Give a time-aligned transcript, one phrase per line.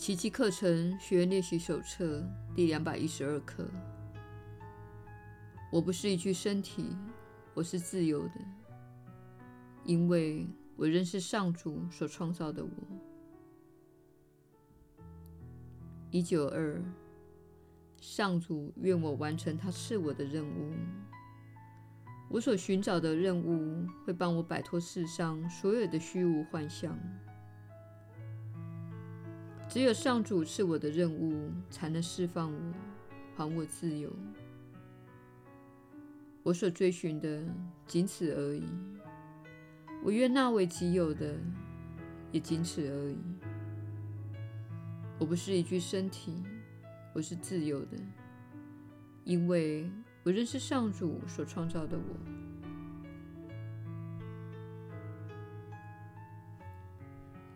[0.00, 3.68] 奇迹课程学员练习手册第两百一十二课。
[5.70, 6.96] 我不是一具身体，
[7.52, 8.34] 我是自由的，
[9.84, 12.70] 因为我认识上主所创造的我。
[16.10, 16.82] 一九二，
[18.00, 20.72] 上主愿我完成他赐我的任务。
[22.30, 26.98] 我所寻找的任务会帮我摆脱世上所有的虚无幻象。
[29.70, 32.74] 只有上主赐我的任务，才能释放我，
[33.36, 34.12] 还我自由。
[36.42, 37.44] 我所追寻的
[37.86, 38.64] 仅此而已。
[40.02, 41.38] 我愿纳为己有的，
[42.32, 43.18] 也仅此而已。
[45.20, 46.42] 我不是一具身体，
[47.14, 47.96] 我是自由的，
[49.22, 49.88] 因为
[50.24, 52.16] 我认识上主所创造的我。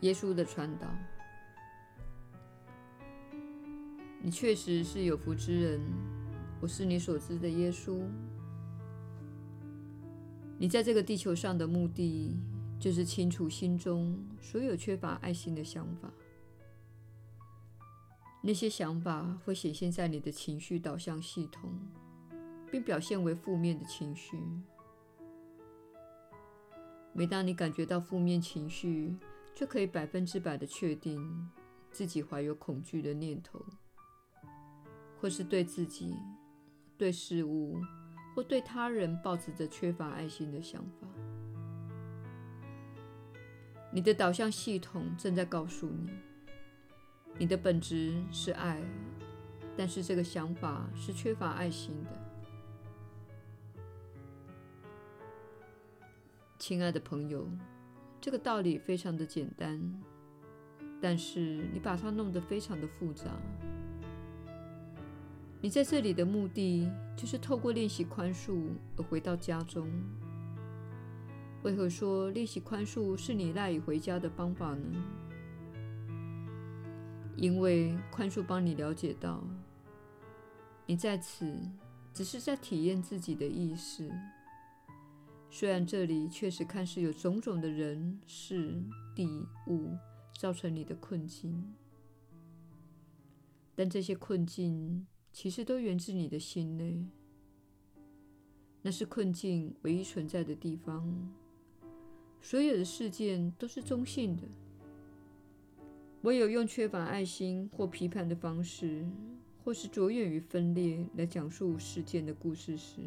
[0.00, 0.86] 耶稣的传导。
[4.24, 5.80] 你确实是有福之人，
[6.60, 8.00] 我是你所知的耶稣。
[10.56, 12.36] 你在这个地球上的目的，
[12.78, 16.08] 就是清除心中所有缺乏爱心的想法。
[18.44, 21.76] 那些想法会显现在你的情绪导向系统，
[22.70, 24.38] 并表现为负面的情绪。
[27.12, 29.16] 每当你感觉到负面情绪，
[29.52, 31.50] 就可以百分之百的确定
[31.90, 33.60] 自己怀有恐惧的念头。
[35.22, 36.16] 或是对自己、
[36.98, 37.80] 对事物
[38.34, 41.06] 或对他人抱持着缺乏爱心的想法，
[43.92, 46.10] 你的导向系统正在告诉你，
[47.38, 48.82] 你的本质是爱，
[49.76, 52.10] 但是这个想法是缺乏爱心的。
[56.58, 57.48] 亲爱的朋友，
[58.20, 60.02] 这个道理非常的简单，
[61.00, 63.30] 但是你把它弄得非常的复杂。
[65.62, 69.88] 你在这里的目的就是透过练习宽恕而回到家中。
[71.62, 74.84] 为何说练习宽恕是你赖以回家的方法呢？
[77.36, 79.40] 因为宽恕帮你了解到，
[80.84, 81.56] 你在此
[82.12, 84.10] 只是在体验自己的意识。
[85.48, 88.82] 虽然这里确实看似有种种的人、事、
[89.14, 89.96] 地、物
[90.36, 91.72] 造成你的困境，
[93.76, 97.04] 但这些困境，其实都源自你的心内，
[98.82, 101.32] 那是困境唯一存在的地方。
[102.40, 104.42] 所有的事件都是中性的，
[106.20, 109.06] 唯有用缺乏爱心或批判的方式，
[109.64, 113.00] 或是着眼于分裂来讲述事件的故事时，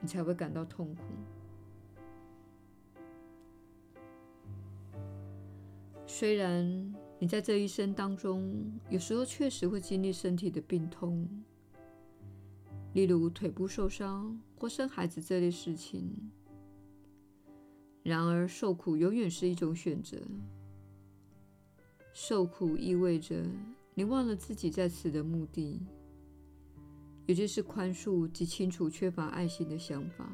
[0.00, 1.02] 你才会感到痛苦。
[6.06, 6.94] 虽然。
[7.20, 11.28] 你在这一生当中，有时候确实会经历身体的病痛，
[12.94, 16.10] 例如腿部受伤或生孩子这类事情。
[18.04, 20.16] 然而，受苦永远是一种选择。
[22.14, 23.44] 受苦意味着
[23.94, 25.80] 你忘了自己在此的目的，
[27.26, 30.30] 也就是宽恕及清除缺乏爱心的想法，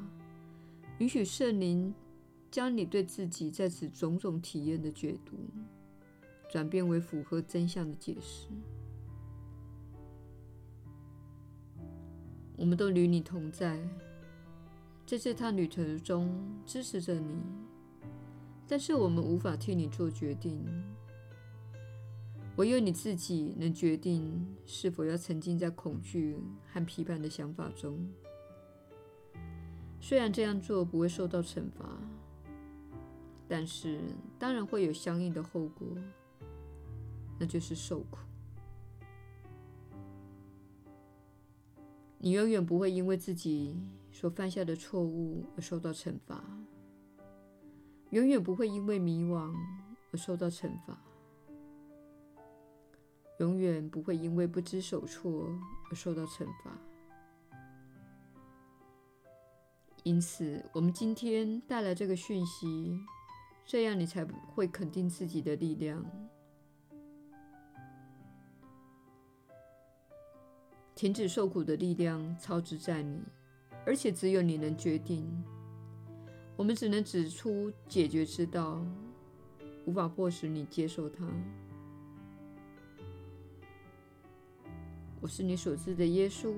[0.98, 1.92] 允许圣灵
[2.50, 5.36] 将你对自己在此种种体验的解读。
[6.54, 8.46] 转变为符合真相的解释。
[12.56, 13.76] 我们都与你同在，
[15.04, 16.32] 在这趟旅程中
[16.64, 17.42] 支持着你，
[18.68, 20.64] 但是我们无法替你做决定。
[22.54, 26.38] 唯有你自己能决定是否要沉浸在恐惧
[26.72, 27.98] 和批判的想法中。
[30.00, 31.98] 虽然这样做不会受到惩罚，
[33.48, 33.98] 但是
[34.38, 35.88] 当然会有相应的后果。
[37.44, 38.20] 那就是受苦。
[42.16, 43.78] 你永远不会因为自己
[44.10, 46.42] 所犯下的错误而受到惩罚，
[48.08, 49.54] 永远不会因为迷惘
[50.10, 50.98] 而受到惩罚，
[53.40, 55.46] 永远不会因为不知所措
[55.90, 56.78] 而受到惩罚。
[60.02, 62.98] 因此，我们今天带来这个讯息，
[63.66, 66.02] 这样你才会肯定自己的力量。
[70.94, 73.20] 停止受苦的力量操之在你，
[73.84, 75.26] 而且只有你能决定。
[76.56, 78.80] 我们只能指出解决之道，
[79.86, 81.26] 无法迫使你接受它。
[85.20, 86.52] 我是你所知的耶稣。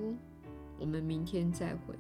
[0.79, 1.95] 我们明天再会。